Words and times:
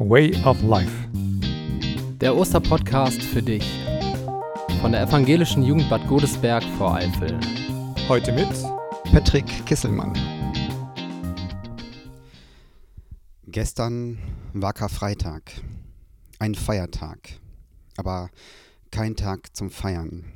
Way 0.00 0.32
of 0.44 0.62
Life. 0.62 1.08
Der 2.20 2.36
Osterpodcast 2.36 3.20
für 3.20 3.42
dich 3.42 3.64
von 4.80 4.92
der 4.92 5.02
Evangelischen 5.02 5.64
Jugend 5.64 5.90
Bad 5.90 6.06
Godesberg 6.06 6.62
vor 6.78 6.94
Eifel. 6.94 7.36
Heute 8.08 8.32
mit 8.32 8.48
Patrick 9.10 9.44
Kisselmann. 9.66 10.12
Gestern 13.48 14.18
war 14.52 14.72
Karfreitag, 14.72 15.42
ein 16.38 16.54
Feiertag, 16.54 17.30
aber 17.96 18.30
kein 18.92 19.16
Tag 19.16 19.56
zum 19.56 19.68
Feiern. 19.68 20.26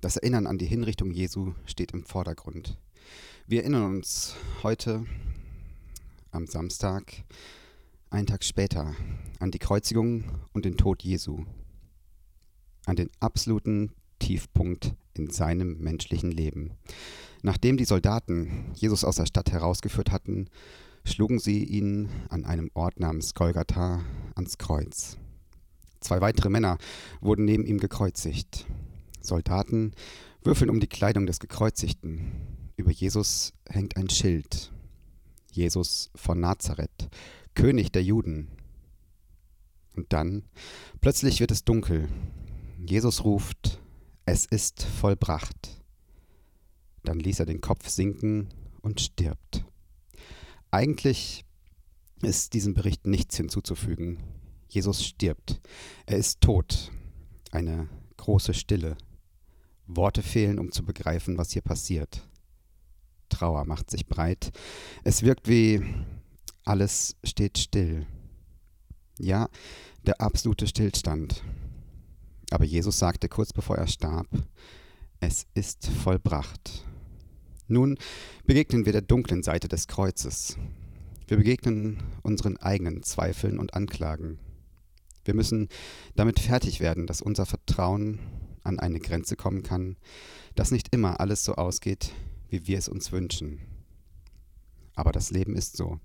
Das 0.00 0.16
Erinnern 0.16 0.46
an 0.46 0.56
die 0.56 0.64
Hinrichtung 0.64 1.10
Jesu 1.10 1.52
steht 1.66 1.92
im 1.92 2.04
Vordergrund. 2.04 2.78
Wir 3.46 3.60
erinnern 3.60 3.94
uns 3.94 4.36
heute 4.62 5.04
am 6.30 6.46
Samstag, 6.46 7.24
einen 8.12 8.26
Tag 8.26 8.44
später, 8.44 8.94
an 9.38 9.50
die 9.50 9.58
Kreuzigung 9.58 10.24
und 10.52 10.64
den 10.64 10.76
Tod 10.76 11.02
Jesu, 11.02 11.44
an 12.84 12.96
den 12.96 13.10
absoluten 13.20 13.92
Tiefpunkt 14.18 14.94
in 15.14 15.30
seinem 15.30 15.78
menschlichen 15.78 16.30
Leben. 16.30 16.72
Nachdem 17.42 17.76
die 17.76 17.86
Soldaten 17.86 18.70
Jesus 18.74 19.02
aus 19.04 19.16
der 19.16 19.26
Stadt 19.26 19.50
herausgeführt 19.50 20.12
hatten, 20.12 20.48
schlugen 21.04 21.38
sie 21.38 21.64
ihn 21.64 22.08
an 22.28 22.44
einem 22.44 22.70
Ort 22.74 23.00
namens 23.00 23.34
Golgatha 23.34 24.04
ans 24.34 24.58
Kreuz. 24.58 25.16
Zwei 26.00 26.20
weitere 26.20 26.50
Männer 26.50 26.78
wurden 27.20 27.44
neben 27.44 27.64
ihm 27.64 27.78
gekreuzigt. 27.78 28.66
Soldaten 29.20 29.92
würfeln 30.42 30.70
um 30.70 30.80
die 30.80 30.86
Kleidung 30.86 31.26
des 31.26 31.40
Gekreuzigten. 31.40 32.32
Über 32.76 32.90
Jesus 32.90 33.54
hängt 33.68 33.96
ein 33.96 34.10
Schild. 34.10 34.70
Jesus 35.52 36.10
von 36.14 36.40
Nazareth, 36.40 37.10
König 37.54 37.92
der 37.92 38.02
Juden. 38.02 38.48
Und 39.94 40.12
dann, 40.12 40.44
plötzlich 41.00 41.40
wird 41.40 41.50
es 41.50 41.64
dunkel. 41.64 42.08
Jesus 42.84 43.24
ruft, 43.24 43.80
es 44.24 44.46
ist 44.46 44.82
vollbracht. 44.82 45.82
Dann 47.04 47.18
ließ 47.18 47.40
er 47.40 47.46
den 47.46 47.60
Kopf 47.60 47.88
sinken 47.88 48.48
und 48.80 49.00
stirbt. 49.00 49.64
Eigentlich 50.70 51.44
ist 52.22 52.54
diesem 52.54 52.74
Bericht 52.74 53.06
nichts 53.06 53.36
hinzuzufügen. 53.36 54.18
Jesus 54.68 55.04
stirbt. 55.04 55.60
Er 56.06 56.16
ist 56.16 56.40
tot. 56.40 56.90
Eine 57.50 57.88
große 58.16 58.54
Stille. 58.54 58.96
Worte 59.86 60.22
fehlen, 60.22 60.58
um 60.58 60.72
zu 60.72 60.84
begreifen, 60.84 61.36
was 61.36 61.50
hier 61.50 61.62
passiert. 61.62 62.26
Trauer 63.28 63.64
macht 63.64 63.90
sich 63.90 64.06
breit. 64.06 64.52
Es 65.04 65.22
wirkt 65.22 65.48
wie 65.48 65.82
alles 66.64 67.16
steht 67.24 67.58
still. 67.58 68.06
Ja, 69.18 69.48
der 70.06 70.20
absolute 70.20 70.66
Stillstand. 70.66 71.42
Aber 72.50 72.64
Jesus 72.64 72.98
sagte 72.98 73.28
kurz 73.28 73.52
bevor 73.52 73.76
er 73.76 73.86
starb, 73.86 74.26
es 75.20 75.46
ist 75.54 75.86
vollbracht. 75.86 76.84
Nun 77.68 77.96
begegnen 78.44 78.84
wir 78.84 78.92
der 78.92 79.02
dunklen 79.02 79.42
Seite 79.42 79.68
des 79.68 79.86
Kreuzes. 79.86 80.58
Wir 81.28 81.36
begegnen 81.36 82.02
unseren 82.22 82.56
eigenen 82.58 83.02
Zweifeln 83.02 83.58
und 83.58 83.74
Anklagen. 83.74 84.38
Wir 85.24 85.34
müssen 85.34 85.68
damit 86.16 86.40
fertig 86.40 86.80
werden, 86.80 87.06
dass 87.06 87.22
unser 87.22 87.46
Vertrauen 87.46 88.18
an 88.64 88.78
eine 88.78 89.00
Grenze 89.00 89.36
kommen 89.36 89.62
kann, 89.62 89.96
dass 90.54 90.72
nicht 90.72 90.92
immer 90.92 91.20
alles 91.20 91.44
so 91.44 91.54
ausgeht, 91.54 92.12
wie 92.48 92.66
wir 92.66 92.78
es 92.78 92.88
uns 92.88 93.12
wünschen. 93.12 93.60
Aber 94.94 95.12
das 95.12 95.30
Leben 95.30 95.56
ist 95.56 95.76
so. 95.76 95.98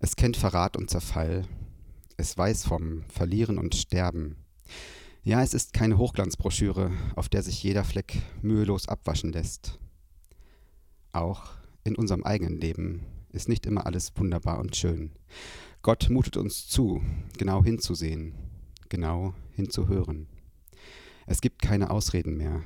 Es 0.00 0.16
kennt 0.16 0.36
Verrat 0.36 0.76
und 0.76 0.90
Zerfall. 0.90 1.46
Es 2.16 2.36
weiß 2.36 2.64
vom 2.64 3.04
Verlieren 3.08 3.58
und 3.58 3.74
Sterben. 3.74 4.36
Ja, 5.22 5.42
es 5.42 5.54
ist 5.54 5.72
keine 5.72 5.98
Hochglanzbroschüre, 5.98 6.92
auf 7.16 7.28
der 7.28 7.42
sich 7.42 7.62
jeder 7.62 7.84
Fleck 7.84 8.22
mühelos 8.42 8.88
abwaschen 8.88 9.32
lässt. 9.32 9.78
Auch 11.12 11.48
in 11.82 11.96
unserem 11.96 12.24
eigenen 12.24 12.60
Leben 12.60 13.06
ist 13.32 13.48
nicht 13.48 13.66
immer 13.66 13.86
alles 13.86 14.12
wunderbar 14.16 14.58
und 14.58 14.76
schön. 14.76 15.12
Gott 15.82 16.10
mutet 16.10 16.36
uns 16.36 16.68
zu, 16.68 17.02
genau 17.38 17.64
hinzusehen, 17.64 18.34
genau 18.88 19.34
hinzuhören. 19.52 20.26
Es 21.26 21.40
gibt 21.40 21.60
keine 21.60 21.90
Ausreden 21.90 22.36
mehr. 22.36 22.62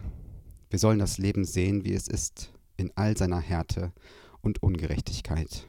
Wir 0.68 0.78
sollen 0.78 0.98
das 0.98 1.18
Leben 1.18 1.44
sehen, 1.44 1.84
wie 1.84 1.94
es 1.94 2.08
ist, 2.08 2.52
in 2.76 2.92
all 2.94 3.16
seiner 3.16 3.40
Härte 3.40 3.92
und 4.42 4.62
Ungerechtigkeit. 4.62 5.66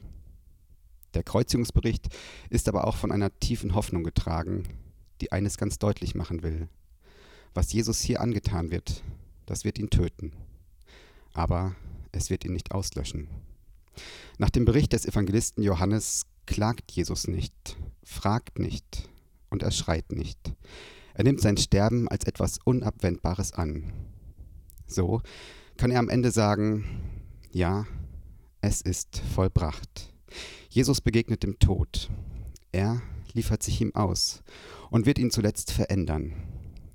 Der 1.13 1.23
Kreuzigungsbericht 1.23 2.07
ist 2.49 2.69
aber 2.69 2.87
auch 2.87 2.95
von 2.95 3.11
einer 3.11 3.37
tiefen 3.39 3.75
Hoffnung 3.75 4.03
getragen, 4.03 4.63
die 5.19 5.31
eines 5.31 5.57
ganz 5.57 5.77
deutlich 5.77 6.15
machen 6.15 6.41
will. 6.41 6.69
Was 7.53 7.73
Jesus 7.73 7.99
hier 7.99 8.21
angetan 8.21 8.71
wird, 8.71 9.03
das 9.45 9.65
wird 9.65 9.77
ihn 9.77 9.89
töten. 9.89 10.31
Aber 11.33 11.75
es 12.11 12.29
wird 12.29 12.45
ihn 12.45 12.53
nicht 12.53 12.71
auslöschen. 12.71 13.27
Nach 14.37 14.49
dem 14.49 14.65
Bericht 14.65 14.93
des 14.93 15.05
Evangelisten 15.05 15.63
Johannes 15.63 16.25
klagt 16.45 16.91
Jesus 16.91 17.27
nicht, 17.27 17.77
fragt 18.03 18.59
nicht 18.59 19.09
und 19.49 19.63
er 19.63 19.71
schreit 19.71 20.11
nicht. 20.11 20.53
Er 21.13 21.25
nimmt 21.25 21.41
sein 21.41 21.57
Sterben 21.57 22.07
als 22.07 22.25
etwas 22.25 22.59
Unabwendbares 22.63 23.51
an. 23.51 23.91
So 24.87 25.21
kann 25.77 25.91
er 25.91 25.99
am 25.99 26.09
Ende 26.09 26.31
sagen, 26.31 26.85
ja, 27.51 27.85
es 28.61 28.81
ist 28.81 29.17
vollbracht. 29.33 30.13
Jesus 30.69 31.01
begegnet 31.01 31.43
dem 31.43 31.57
Tod. 31.57 32.09
Er 32.71 33.01
liefert 33.33 33.63
sich 33.63 33.81
ihm 33.81 33.95
aus 33.95 34.43
und 34.91 35.05
wird 35.05 35.17
ihn 35.17 35.31
zuletzt 35.31 35.71
verändern. 35.71 36.33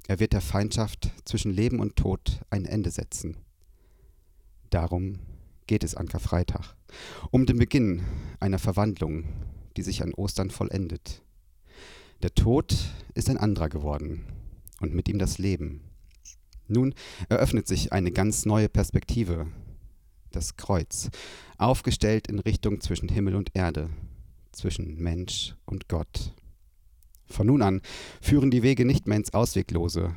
Er 0.06 0.21
wird 0.21 0.32
der 0.32 0.41
Feindschaft 0.41 1.10
zwischen 1.25 1.50
Leben 1.50 1.81
und 1.81 1.97
Tod 1.97 2.41
ein 2.50 2.65
Ende 2.65 2.91
setzen. 2.91 3.37
Darum 4.71 5.19
geht 5.66 5.82
es 5.82 5.97
an 5.97 6.09
Karfreitag, 6.09 6.77
um 7.32 7.47
den 7.47 7.59
Beginn 7.59 8.03
einer 8.38 8.60
Verwandlung, 8.60 9.25
die 9.77 9.83
sich 9.83 10.03
an 10.03 10.15
Ostern 10.15 10.50
vollendet. 10.50 11.22
Der 12.22 12.33
Tod 12.34 12.77
ist 13.15 13.28
ein 13.28 13.38
anderer 13.38 13.69
geworden 13.69 14.25
und 14.81 14.94
mit 14.94 15.09
ihm 15.09 15.19
das 15.19 15.38
Leben. 15.38 15.81
Nun 16.69 16.94
eröffnet 17.28 17.66
sich 17.66 17.93
eine 17.93 18.12
ganz 18.12 18.47
neue 18.47 18.69
Perspektive 18.69 19.48
das 20.36 20.56
Kreuz, 20.56 21.10
aufgestellt 21.58 22.28
in 22.28 22.38
Richtung 22.38 22.80
zwischen 22.80 23.08
Himmel 23.08 23.34
und 23.34 23.50
Erde, 23.54 23.91
zwischen 24.52 24.97
Mensch 25.02 25.56
und 25.64 25.88
Gott. 25.88 26.34
Von 27.26 27.48
nun 27.48 27.62
an 27.62 27.80
führen 28.20 28.50
die 28.50 28.62
Wege 28.62 28.84
nicht 28.84 29.06
mehr 29.06 29.16
ins 29.16 29.34
Ausweglose. 29.34 30.14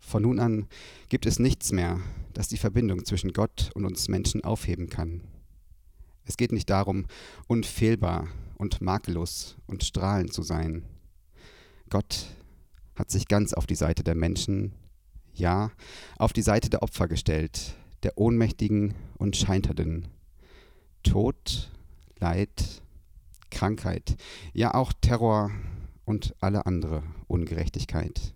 Von 0.00 0.22
nun 0.22 0.40
an 0.40 0.66
gibt 1.08 1.26
es 1.26 1.38
nichts 1.38 1.70
mehr, 1.70 2.00
das 2.32 2.48
die 2.48 2.56
Verbindung 2.56 3.04
zwischen 3.04 3.32
Gott 3.32 3.70
und 3.74 3.84
uns 3.84 4.08
Menschen 4.08 4.42
aufheben 4.42 4.88
kann. 4.88 5.20
Es 6.24 6.36
geht 6.36 6.52
nicht 6.52 6.68
darum, 6.68 7.06
unfehlbar 7.46 8.28
und 8.56 8.80
makellos 8.80 9.56
und 9.66 9.84
strahlend 9.84 10.32
zu 10.32 10.42
sein. 10.42 10.84
Gott 11.90 12.26
hat 12.96 13.10
sich 13.10 13.28
ganz 13.28 13.52
auf 13.52 13.66
die 13.66 13.74
Seite 13.74 14.02
der 14.02 14.14
Menschen, 14.14 14.72
ja, 15.32 15.70
auf 16.18 16.32
die 16.32 16.42
Seite 16.42 16.68
der 16.68 16.82
Opfer 16.82 17.06
gestellt, 17.06 17.77
der 18.02 18.16
Ohnmächtigen 18.18 18.94
und 19.16 19.36
Scheiternden. 19.36 20.08
Tod, 21.02 21.70
Leid, 22.18 22.82
Krankheit, 23.50 24.16
ja 24.52 24.74
auch 24.74 24.92
Terror 24.92 25.50
und 26.04 26.34
alle 26.40 26.66
andere 26.66 27.02
Ungerechtigkeit. 27.26 28.34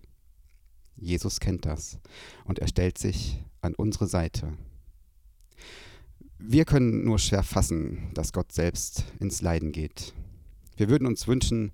Jesus 0.95 1.39
kennt 1.39 1.65
das 1.65 1.97
und 2.45 2.59
er 2.59 2.67
stellt 2.67 2.97
sich 2.97 3.43
an 3.61 3.75
unsere 3.75 4.07
Seite. 4.07 4.53
Wir 6.37 6.65
können 6.65 7.05
nur 7.05 7.19
schwer 7.19 7.43
fassen, 7.43 8.09
dass 8.13 8.33
Gott 8.33 8.51
selbst 8.51 9.05
ins 9.19 9.41
Leiden 9.41 9.71
geht. 9.71 10.13
Wir 10.75 10.89
würden 10.89 11.07
uns 11.07 11.27
wünschen, 11.27 11.71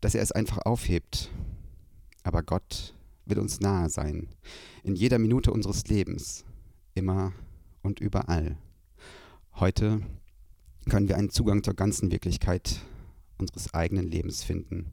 dass 0.00 0.14
er 0.14 0.22
es 0.22 0.32
einfach 0.32 0.58
aufhebt. 0.58 1.30
Aber 2.22 2.42
Gott 2.42 2.94
will 3.24 3.38
uns 3.38 3.60
nahe 3.60 3.88
sein, 3.88 4.28
in 4.82 4.94
jeder 4.94 5.18
Minute 5.18 5.52
unseres 5.52 5.86
Lebens, 5.86 6.44
immer 7.00 7.32
und 7.82 7.98
überall. 7.98 8.58
Heute 9.54 10.02
können 10.90 11.08
wir 11.08 11.16
einen 11.16 11.30
Zugang 11.30 11.64
zur 11.64 11.72
ganzen 11.72 12.12
Wirklichkeit 12.12 12.82
unseres 13.38 13.72
eigenen 13.72 14.06
Lebens 14.06 14.42
finden, 14.42 14.92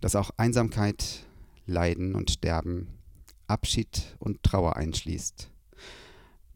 das 0.00 0.14
auch 0.14 0.30
Einsamkeit, 0.36 1.26
Leiden 1.66 2.14
und 2.14 2.30
Sterben, 2.30 2.86
Abschied 3.48 4.16
und 4.20 4.44
Trauer 4.44 4.76
einschließt. 4.76 5.50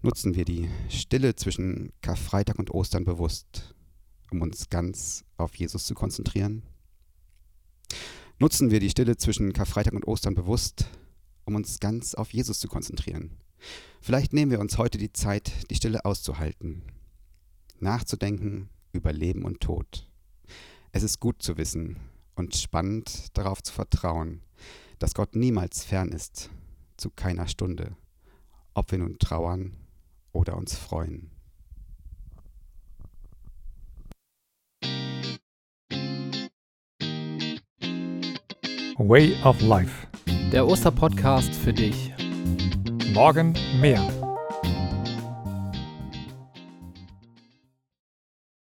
Nutzen 0.02 0.36
wir 0.36 0.44
die 0.44 0.70
Stille 0.88 1.34
zwischen 1.34 1.92
Karfreitag 2.00 2.60
und 2.60 2.70
Ostern 2.70 3.04
bewusst, 3.04 3.74
um 4.30 4.42
uns 4.42 4.70
ganz 4.70 5.24
auf 5.36 5.56
Jesus 5.56 5.86
zu 5.86 5.94
konzentrieren? 5.94 6.62
Nutzen 8.38 8.70
wir 8.70 8.78
die 8.78 8.90
Stille 8.90 9.16
zwischen 9.16 9.52
Karfreitag 9.52 9.94
und 9.94 10.06
Ostern 10.06 10.36
bewusst, 10.36 10.86
um 11.46 11.56
uns 11.56 11.80
ganz 11.80 12.14
auf 12.14 12.32
Jesus 12.32 12.60
zu 12.60 12.68
konzentrieren? 12.68 13.32
Vielleicht 14.00 14.32
nehmen 14.32 14.50
wir 14.50 14.60
uns 14.60 14.78
heute 14.78 14.98
die 14.98 15.12
Zeit, 15.12 15.50
die 15.70 15.74
Stille 15.74 16.04
auszuhalten, 16.04 16.82
nachzudenken 17.80 18.68
über 18.92 19.12
Leben 19.12 19.44
und 19.44 19.60
Tod. 19.60 20.08
Es 20.92 21.02
ist 21.02 21.20
gut 21.20 21.42
zu 21.42 21.56
wissen, 21.56 21.98
und 22.36 22.56
spannend 22.56 23.36
darauf 23.36 23.62
zu 23.62 23.72
vertrauen, 23.72 24.42
dass 24.98 25.14
Gott 25.14 25.36
niemals 25.36 25.84
fern 25.84 26.10
ist, 26.10 26.50
zu 26.96 27.10
keiner 27.10 27.48
Stunde, 27.48 27.96
ob 28.74 28.90
wir 28.90 28.98
nun 28.98 29.18
trauern 29.18 29.76
oder 30.32 30.56
uns 30.56 30.76
freuen. 30.76 31.30
Way 38.96 39.34
of 39.42 39.60
Life. 39.60 40.06
Der 40.52 40.66
Osterpodcast 40.66 41.52
für 41.52 41.72
dich. 41.72 42.12
Morgen 43.14 43.54
mehr. 43.80 44.23